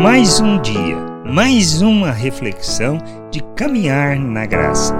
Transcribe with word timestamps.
Mais 0.00 0.38
um 0.38 0.62
dia, 0.62 0.96
mais 1.26 1.82
uma 1.82 2.12
reflexão 2.12 2.98
de 3.32 3.40
caminhar 3.56 4.16
na 4.16 4.46
graça. 4.46 4.94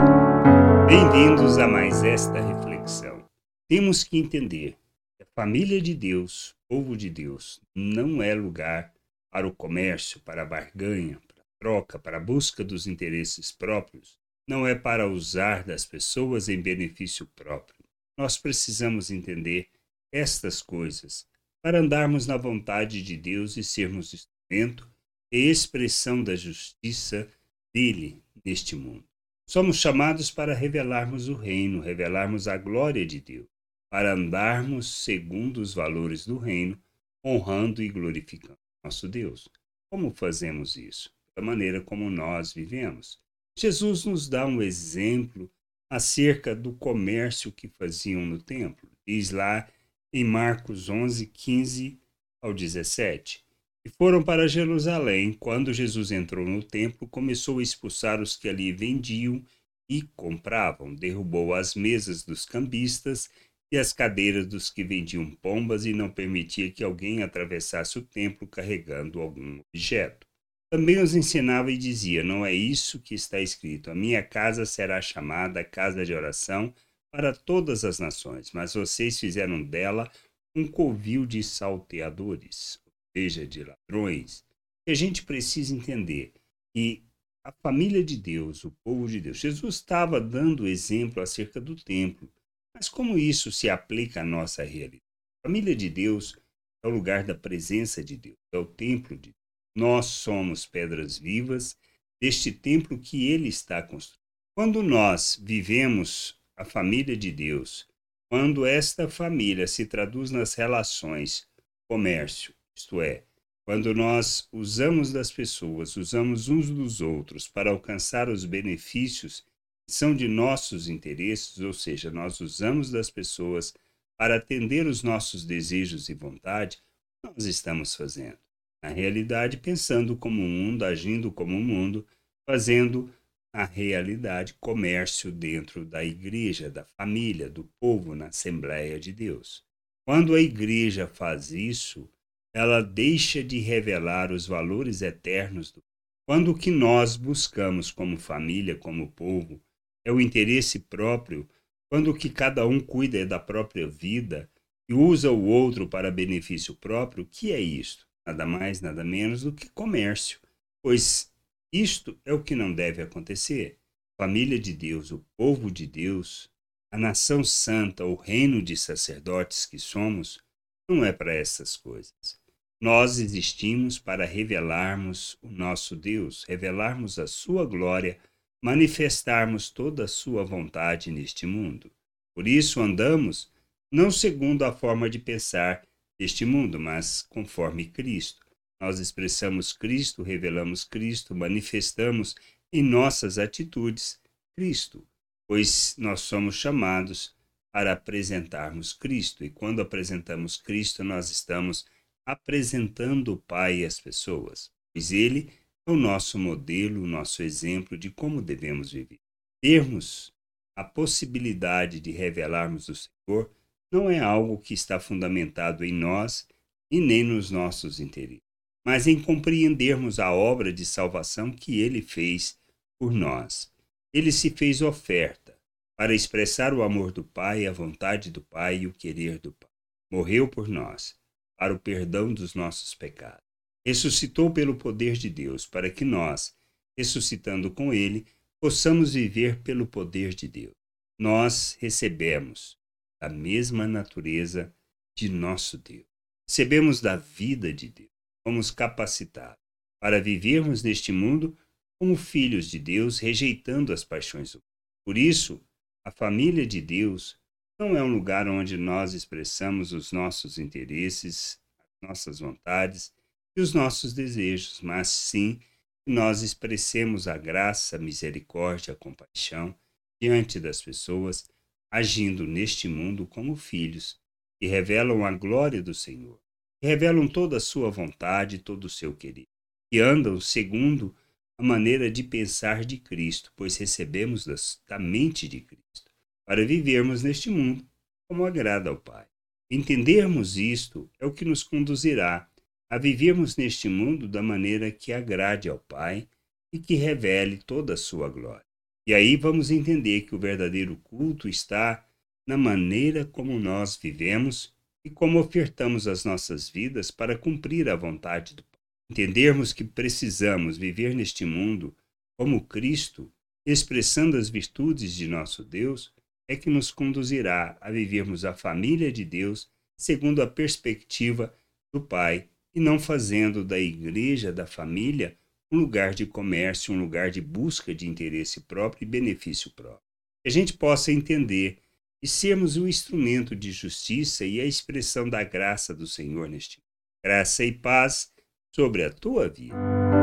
Bem-vindos 0.88 1.56
a 1.56 1.68
mais 1.68 2.02
esta 2.02 2.40
reflexão. 2.40 3.24
Temos 3.68 4.02
que 4.02 4.18
entender 4.18 4.76
que 5.16 5.22
a 5.22 5.26
família 5.36 5.80
de 5.80 5.94
Deus, 5.94 6.52
povo 6.68 6.96
de 6.96 7.08
Deus, 7.08 7.60
não 7.76 8.20
é 8.20 8.34
lugar 8.34 8.92
para 9.30 9.46
o 9.46 9.54
comércio, 9.54 10.18
para 10.22 10.42
a 10.42 10.44
barganha, 10.44 11.20
para 11.28 11.42
a 11.42 11.46
troca, 11.60 11.96
para 11.96 12.16
a 12.16 12.20
busca 12.20 12.64
dos 12.64 12.88
interesses 12.88 13.52
próprios, 13.52 14.18
não 14.48 14.66
é 14.66 14.74
para 14.74 15.08
usar 15.08 15.62
das 15.62 15.86
pessoas 15.86 16.48
em 16.48 16.60
benefício 16.60 17.24
próprio. 17.36 17.84
Nós 18.18 18.36
precisamos 18.36 19.12
entender 19.12 19.68
estas 20.12 20.60
coisas 20.60 21.24
para 21.62 21.78
andarmos 21.78 22.26
na 22.26 22.36
vontade 22.36 23.00
de 23.00 23.16
Deus 23.16 23.56
e 23.56 23.62
sermos 23.62 24.28
instrumento 24.50 24.90
e 25.30 25.50
expressão 25.50 26.24
da 26.24 26.34
justiça 26.34 27.28
dele 27.74 28.22
neste 28.44 28.74
mundo. 28.74 29.04
Somos 29.46 29.76
chamados 29.76 30.30
para 30.30 30.54
revelarmos 30.54 31.28
o 31.28 31.34
reino, 31.34 31.80
revelarmos 31.80 32.48
a 32.48 32.56
glória 32.56 33.04
de 33.04 33.20
Deus, 33.20 33.46
para 33.90 34.14
andarmos 34.14 35.04
segundo 35.04 35.58
os 35.58 35.74
valores 35.74 36.26
do 36.26 36.38
reino, 36.38 36.78
honrando 37.24 37.82
e 37.82 37.88
glorificando 37.88 38.58
nosso 38.82 39.08
Deus. 39.08 39.48
Como 39.90 40.10
fazemos 40.10 40.76
isso? 40.76 41.10
Da 41.36 41.42
maneira 41.42 41.80
como 41.80 42.10
nós 42.10 42.52
vivemos. 42.52 43.20
Jesus 43.58 44.04
nos 44.04 44.28
dá 44.28 44.46
um 44.46 44.62
exemplo 44.62 45.50
acerca 45.90 46.54
do 46.54 46.72
comércio 46.74 47.50
que 47.50 47.68
faziam 47.68 48.24
no 48.24 48.38
templo. 48.38 48.88
Diz 49.06 49.30
lá 49.30 49.68
em 50.12 50.24
Marcos 50.24 50.88
11, 50.88 51.26
15 51.26 51.98
ao 52.42 52.52
17. 52.52 53.47
E 53.84 53.90
foram 53.90 54.22
para 54.22 54.48
Jerusalém. 54.48 55.32
Quando 55.32 55.72
Jesus 55.72 56.10
entrou 56.10 56.46
no 56.46 56.62
templo, 56.62 57.08
começou 57.08 57.58
a 57.58 57.62
expulsar 57.62 58.20
os 58.20 58.36
que 58.36 58.48
ali 58.48 58.72
vendiam 58.72 59.42
e 59.88 60.02
compravam. 60.16 60.94
Derrubou 60.94 61.54
as 61.54 61.74
mesas 61.74 62.24
dos 62.24 62.44
cambistas 62.44 63.30
e 63.72 63.78
as 63.78 63.92
cadeiras 63.92 64.46
dos 64.46 64.70
que 64.70 64.82
vendiam 64.82 65.30
pombas 65.30 65.86
e 65.86 65.92
não 65.92 66.10
permitia 66.10 66.70
que 66.70 66.82
alguém 66.82 67.22
atravessasse 67.22 67.98
o 67.98 68.02
templo 68.02 68.46
carregando 68.46 69.20
algum 69.20 69.60
objeto. 69.60 70.26
Também 70.70 71.00
os 71.00 71.14
ensinava 71.14 71.70
e 71.70 71.78
dizia: 71.78 72.22
Não 72.22 72.44
é 72.44 72.52
isso 72.52 73.00
que 73.00 73.14
está 73.14 73.40
escrito. 73.40 73.90
A 73.90 73.94
minha 73.94 74.22
casa 74.22 74.66
será 74.66 75.00
chamada 75.00 75.64
casa 75.64 76.04
de 76.04 76.12
oração 76.12 76.74
para 77.10 77.32
todas 77.34 77.84
as 77.84 77.98
nações, 77.98 78.52
mas 78.52 78.74
vocês 78.74 79.18
fizeram 79.18 79.62
dela 79.62 80.10
um 80.54 80.66
covil 80.66 81.24
de 81.24 81.42
salteadores 81.42 82.78
seja 83.18 83.44
de 83.44 83.64
ladrões, 83.64 84.44
a 84.86 84.94
gente 84.94 85.24
precisa 85.24 85.74
entender 85.74 86.32
que 86.72 87.02
a 87.44 87.50
família 87.50 88.02
de 88.02 88.16
Deus, 88.16 88.62
o 88.64 88.70
povo 88.84 89.08
de 89.08 89.20
Deus, 89.20 89.38
Jesus 89.38 89.74
estava 89.74 90.20
dando 90.20 90.68
exemplo 90.68 91.20
acerca 91.20 91.60
do 91.60 91.74
templo, 91.74 92.32
mas 92.72 92.88
como 92.88 93.18
isso 93.18 93.50
se 93.50 93.68
aplica 93.68 94.20
à 94.20 94.24
nossa 94.24 94.62
realidade? 94.62 95.02
A 95.42 95.48
família 95.48 95.74
de 95.74 95.90
Deus 95.90 96.38
é 96.84 96.86
o 96.86 96.90
lugar 96.90 97.24
da 97.24 97.34
presença 97.34 98.04
de 98.04 98.16
Deus, 98.16 98.36
é 98.52 98.58
o 98.58 98.64
templo 98.64 99.16
de 99.16 99.30
Deus. 99.30 99.34
Nós 99.76 100.06
somos 100.06 100.64
pedras 100.64 101.18
vivas 101.18 101.76
deste 102.20 102.52
templo 102.52 102.98
que 102.98 103.26
ele 103.26 103.48
está 103.48 103.82
construindo. 103.82 104.22
Quando 104.56 104.82
nós 104.82 105.40
vivemos 105.42 106.40
a 106.56 106.64
família 106.64 107.16
de 107.16 107.32
Deus, 107.32 107.88
quando 108.30 108.64
esta 108.64 109.08
família 109.08 109.66
se 109.66 109.86
traduz 109.86 110.30
nas 110.30 110.54
relações 110.54 111.48
comércio, 111.88 112.54
isto 112.78 113.00
é, 113.00 113.24
quando 113.64 113.92
nós 113.92 114.48
usamos 114.52 115.12
das 115.12 115.32
pessoas, 115.32 115.96
usamos 115.96 116.48
uns 116.48 116.70
dos 116.70 117.00
outros 117.00 117.48
para 117.48 117.70
alcançar 117.70 118.28
os 118.28 118.44
benefícios 118.44 119.40
que 119.84 119.92
são 119.92 120.14
de 120.14 120.28
nossos 120.28 120.88
interesses, 120.88 121.58
ou 121.58 121.72
seja, 121.72 122.10
nós 122.10 122.40
usamos 122.40 122.90
das 122.90 123.10
pessoas 123.10 123.74
para 124.16 124.36
atender 124.36 124.86
os 124.86 125.02
nossos 125.02 125.44
desejos 125.44 126.08
e 126.08 126.14
vontade, 126.14 126.78
nós 127.24 127.44
estamos 127.44 127.94
fazendo. 127.94 128.38
Na 128.82 128.90
realidade, 128.90 129.56
pensando 129.56 130.16
como 130.16 130.40
o 130.40 130.48
mundo, 130.48 130.84
agindo 130.84 131.32
como 131.32 131.56
o 131.56 131.60
mundo, 131.60 132.06
fazendo 132.48 133.12
a 133.52 133.64
realidade 133.64 134.54
comércio 134.60 135.32
dentro 135.32 135.84
da 135.84 136.04
igreja, 136.04 136.70
da 136.70 136.84
família, 136.84 137.50
do 137.50 137.64
povo, 137.80 138.14
na 138.14 138.28
Assembleia 138.28 139.00
de 139.00 139.12
Deus. 139.12 139.64
Quando 140.06 140.34
a 140.34 140.40
igreja 140.40 141.06
faz 141.06 141.50
isso, 141.50 142.08
ela 142.54 142.82
deixa 142.82 143.42
de 143.42 143.58
revelar 143.58 144.32
os 144.32 144.46
valores 144.46 145.02
eternos 145.02 145.70
do 145.70 145.82
quando 146.28 146.50
o 146.50 146.58
que 146.58 146.70
nós 146.70 147.16
buscamos 147.16 147.90
como 147.90 148.18
família, 148.18 148.76
como 148.76 149.10
povo, 149.12 149.58
é 150.04 150.12
o 150.12 150.20
interesse 150.20 150.78
próprio, 150.78 151.48
quando 151.90 152.10
o 152.10 152.14
que 152.14 152.28
cada 152.28 152.66
um 152.66 152.78
cuida 152.78 153.20
é 153.20 153.24
da 153.24 153.38
própria 153.38 153.88
vida 153.88 154.46
e 154.90 154.92
usa 154.92 155.30
o 155.30 155.42
outro 155.46 155.88
para 155.88 156.10
benefício 156.10 156.74
próprio, 156.74 157.24
que 157.24 157.50
é 157.50 157.58
isto? 157.58 158.06
Nada 158.26 158.44
mais, 158.44 158.82
nada 158.82 159.02
menos 159.02 159.42
do 159.42 159.54
que 159.54 159.70
comércio. 159.70 160.38
Pois 160.82 161.32
isto 161.72 162.20
é 162.26 162.32
o 162.34 162.42
que 162.42 162.54
não 162.54 162.74
deve 162.74 163.00
acontecer. 163.00 163.78
Família 164.20 164.58
de 164.58 164.74
Deus, 164.74 165.10
o 165.10 165.24
povo 165.34 165.70
de 165.70 165.86
Deus, 165.86 166.50
a 166.92 166.98
nação 166.98 167.42
santa, 167.42 168.04
o 168.04 168.14
reino 168.14 168.60
de 168.60 168.76
sacerdotes 168.76 169.64
que 169.64 169.78
somos, 169.78 170.42
não 170.88 171.04
é 171.04 171.12
para 171.12 171.34
essas 171.34 171.76
coisas. 171.76 172.40
Nós 172.80 173.18
existimos 173.18 173.98
para 173.98 174.24
revelarmos 174.24 175.36
o 175.42 175.48
nosso 175.48 175.94
Deus, 175.94 176.44
revelarmos 176.44 177.18
a 177.18 177.26
sua 177.26 177.66
glória, 177.66 178.18
manifestarmos 178.62 179.68
toda 179.68 180.04
a 180.04 180.08
sua 180.08 180.44
vontade 180.44 181.10
neste 181.10 181.44
mundo. 181.44 181.90
Por 182.34 182.48
isso 182.48 182.80
andamos 182.80 183.52
não 183.92 184.10
segundo 184.10 184.64
a 184.64 184.72
forma 184.72 185.10
de 185.10 185.18
pensar 185.18 185.82
deste 186.18 186.44
mundo, 186.44 186.78
mas 186.78 187.22
conforme 187.22 187.86
Cristo. 187.86 188.46
Nós 188.80 189.00
expressamos 189.00 189.72
Cristo, 189.72 190.22
revelamos 190.22 190.84
Cristo, 190.84 191.34
manifestamos 191.34 192.36
em 192.72 192.82
nossas 192.82 193.38
atitudes 193.38 194.20
Cristo, 194.56 195.06
pois 195.48 195.96
nós 195.98 196.20
somos 196.20 196.54
chamados 196.54 197.34
para 197.72 197.92
apresentarmos 197.92 198.92
Cristo, 198.92 199.44
e 199.44 199.50
quando 199.50 199.80
apresentamos 199.80 200.56
Cristo, 200.56 201.04
nós 201.04 201.30
estamos 201.30 201.86
apresentando 202.26 203.32
o 203.32 203.36
Pai 203.36 203.84
às 203.84 204.00
pessoas, 204.00 204.70
pois 204.92 205.12
Ele 205.12 205.50
é 205.86 205.90
o 205.90 205.96
nosso 205.96 206.38
modelo, 206.38 207.02
o 207.02 207.06
nosso 207.06 207.42
exemplo 207.42 207.96
de 207.96 208.10
como 208.10 208.42
devemos 208.42 208.92
viver. 208.92 209.18
Termos 209.62 210.32
a 210.76 210.84
possibilidade 210.84 212.00
de 212.00 212.10
revelarmos 212.10 212.88
o 212.88 212.94
Senhor 212.94 213.50
não 213.90 214.08
é 214.08 214.18
algo 214.18 214.58
que 214.58 214.74
está 214.74 215.00
fundamentado 215.00 215.84
em 215.84 215.92
nós 215.92 216.46
e 216.90 217.00
nem 217.00 217.24
nos 217.24 217.50
nossos 217.50 217.98
interesses, 218.00 218.42
mas 218.86 219.06
em 219.06 219.20
compreendermos 219.20 220.18
a 220.18 220.32
obra 220.32 220.72
de 220.72 220.84
salvação 220.86 221.50
que 221.50 221.80
Ele 221.80 222.00
fez 222.00 222.58
por 222.98 223.12
nós. 223.12 223.72
Ele 224.12 224.30
se 224.30 224.50
fez 224.50 224.80
oferta 224.80 225.57
para 225.98 226.14
expressar 226.14 226.72
o 226.72 226.84
amor 226.84 227.10
do 227.10 227.24
Pai, 227.24 227.66
a 227.66 227.72
vontade 227.72 228.30
do 228.30 228.40
Pai 228.40 228.78
e 228.78 228.86
o 228.86 228.92
querer 228.92 229.40
do 229.40 229.52
Pai. 229.52 229.68
Morreu 230.08 230.46
por 230.46 230.68
nós 230.68 231.18
para 231.58 231.74
o 231.74 231.78
perdão 231.78 232.32
dos 232.32 232.54
nossos 232.54 232.94
pecados. 232.94 233.42
Ressuscitou 233.84 234.52
pelo 234.52 234.76
poder 234.76 235.14
de 235.14 235.28
Deus, 235.28 235.66
para 235.66 235.90
que 235.90 236.04
nós, 236.04 236.56
ressuscitando 236.96 237.68
com 237.72 237.92
Ele, 237.92 238.24
possamos 238.60 239.14
viver 239.14 239.60
pelo 239.62 239.88
poder 239.88 240.34
de 240.34 240.46
Deus. 240.46 240.74
Nós 241.18 241.76
recebemos 241.80 242.78
a 243.20 243.28
mesma 243.28 243.88
natureza 243.88 244.72
de 245.16 245.28
nosso 245.28 245.76
Deus. 245.78 246.06
Recebemos 246.48 247.00
da 247.00 247.16
vida 247.16 247.72
de 247.72 247.88
Deus. 247.88 248.10
Fomos 248.46 248.70
capacitados 248.70 249.58
para 250.00 250.22
vivermos 250.22 250.84
neste 250.84 251.10
mundo 251.10 251.58
como 252.00 252.14
filhos 252.14 252.70
de 252.70 252.78
Deus, 252.78 253.18
rejeitando 253.18 253.92
as 253.92 254.04
paixões 254.04 254.54
humanas. 254.54 254.68
Por 255.04 255.18
isso, 255.18 255.60
a 256.08 256.10
família 256.10 256.66
de 256.66 256.80
Deus 256.80 257.38
não 257.78 257.94
é 257.94 258.02
um 258.02 258.10
lugar 258.10 258.48
onde 258.48 258.78
nós 258.78 259.12
expressamos 259.12 259.92
os 259.92 260.10
nossos 260.10 260.58
interesses, 260.58 261.60
as 261.78 262.08
nossas 262.08 262.40
vontades 262.40 263.12
e 263.54 263.60
os 263.60 263.74
nossos 263.74 264.14
desejos, 264.14 264.80
mas 264.80 265.08
sim 265.08 265.60
nós 266.06 266.40
expressemos 266.40 267.28
a 267.28 267.36
graça, 267.36 267.96
a 267.96 267.98
misericórdia, 267.98 268.94
a 268.94 268.96
compaixão 268.96 269.78
diante 270.18 270.58
das 270.58 270.80
pessoas, 270.80 271.46
agindo 271.90 272.46
neste 272.46 272.88
mundo 272.88 273.26
como 273.26 273.54
filhos 273.54 274.18
que 274.58 274.66
revelam 274.66 275.26
a 275.26 275.30
glória 275.30 275.82
do 275.82 275.92
Senhor, 275.92 276.40
que 276.80 276.88
revelam 276.88 277.28
toda 277.28 277.58
a 277.58 277.60
sua 277.60 277.90
vontade, 277.90 278.60
todo 278.60 278.86
o 278.86 278.90
seu 278.90 279.14
querer, 279.14 279.46
que 279.92 280.00
andam 280.00 280.40
segundo 280.40 281.14
a 281.58 281.62
maneira 281.62 282.08
de 282.08 282.22
pensar 282.22 282.84
de 282.84 282.98
Cristo, 282.98 283.52
pois 283.56 283.76
recebemos 283.76 284.46
da 284.86 284.98
mente 284.98 285.48
de 285.48 285.60
Cristo 285.60 286.10
para 286.46 286.64
vivermos 286.64 287.22
neste 287.24 287.50
mundo 287.50 287.84
como 288.28 288.44
agrada 288.44 288.90
ao 288.90 288.96
Pai. 288.96 289.26
Entendermos 289.70 290.56
isto 290.56 291.10
é 291.18 291.26
o 291.26 291.32
que 291.32 291.44
nos 291.44 291.62
conduzirá 291.64 292.48
a 292.88 292.96
vivermos 292.96 293.56
neste 293.56 293.88
mundo 293.88 294.28
da 294.28 294.42
maneira 294.42 294.90
que 294.90 295.12
agrade 295.12 295.68
ao 295.68 295.78
Pai 295.78 296.28
e 296.72 296.78
que 296.78 296.94
revele 296.94 297.58
toda 297.58 297.94
a 297.94 297.98
sua 297.98 298.28
glória. 298.28 298.64
E 299.06 299.12
aí 299.12 299.36
vamos 299.36 299.70
entender 299.70 300.22
que 300.22 300.34
o 300.34 300.38
verdadeiro 300.38 300.96
culto 300.96 301.48
está 301.48 302.06
na 302.46 302.56
maneira 302.56 303.24
como 303.24 303.58
nós 303.58 303.96
vivemos 303.96 304.74
e 305.04 305.10
como 305.10 305.40
ofertamos 305.40 306.06
as 306.06 306.24
nossas 306.24 306.68
vidas 306.68 307.10
para 307.10 307.36
cumprir 307.36 307.88
a 307.88 307.96
vontade 307.96 308.54
do 308.54 308.62
Pai. 308.62 308.77
Entendermos 309.10 309.72
que 309.72 309.84
precisamos 309.84 310.76
viver 310.76 311.14
neste 311.14 311.44
mundo 311.44 311.96
como 312.36 312.66
Cristo, 312.66 313.32
expressando 313.66 314.36
as 314.36 314.48
virtudes 314.50 315.14
de 315.14 315.26
nosso 315.26 315.64
Deus, 315.64 316.12
é 316.46 316.56
que 316.56 316.68
nos 316.68 316.90
conduzirá 316.90 317.76
a 317.80 317.90
vivermos 317.90 318.44
a 318.44 318.54
família 318.54 319.10
de 319.10 319.24
Deus 319.24 319.70
segundo 319.98 320.42
a 320.42 320.46
perspectiva 320.46 321.54
do 321.92 322.00
Pai 322.00 322.48
e 322.74 322.80
não 322.80 322.98
fazendo 322.98 323.64
da 323.64 323.78
igreja, 323.78 324.52
da 324.52 324.66
família, 324.66 325.36
um 325.72 325.78
lugar 325.78 326.14
de 326.14 326.24
comércio, 326.24 326.94
um 326.94 327.00
lugar 327.00 327.30
de 327.30 327.40
busca 327.40 327.94
de 327.94 328.06
interesse 328.06 328.60
próprio 328.60 329.04
e 329.04 329.08
benefício 329.08 329.70
próprio. 329.72 330.02
Que 330.42 330.48
a 330.48 330.52
gente 330.52 330.72
possa 330.74 331.12
entender 331.12 331.78
e 332.22 332.28
sermos 332.28 332.76
o 332.76 332.88
instrumento 332.88 333.56
de 333.56 333.72
justiça 333.72 334.44
e 334.44 334.60
a 334.60 334.64
expressão 334.64 335.28
da 335.28 335.42
graça 335.42 335.94
do 335.94 336.06
Senhor 336.06 336.48
neste 336.48 336.78
mundo. 336.78 336.88
Graça 337.24 337.64
e 337.64 337.72
paz 337.72 338.32
sobre 338.74 339.04
a 339.04 339.10
tua 339.10 339.48
vida. 339.48 339.76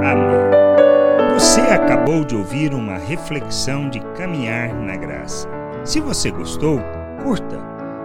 Amém. 0.04 1.34
Você 1.34 1.62
acabou 1.62 2.24
de 2.24 2.36
ouvir 2.36 2.74
uma 2.74 2.98
reflexão 2.98 3.90
de 3.90 4.00
caminhar 4.16 4.74
na 4.74 4.96
graça. 4.96 5.50
Se 5.84 6.00
você 6.00 6.32
gostou, 6.32 6.80
curta, 7.24 7.58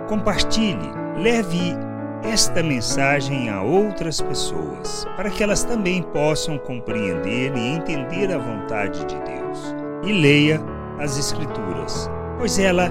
compartilhe, 0.08 0.90
leve 1.16 1.74
esta 2.22 2.62
mensagem 2.62 3.48
a 3.48 3.62
outras 3.62 4.20
pessoas, 4.20 5.06
para 5.16 5.30
que 5.30 5.42
elas 5.42 5.62
também 5.62 6.02
possam 6.02 6.58
compreender 6.58 7.56
e 7.56 7.74
entender 7.74 8.32
a 8.32 8.38
vontade 8.38 9.04
de 9.06 9.14
Deus. 9.20 9.74
E 10.04 10.12
leia 10.12 10.60
as 10.98 11.18
Escrituras, 11.18 12.10
pois 12.36 12.58
ela 12.58 12.90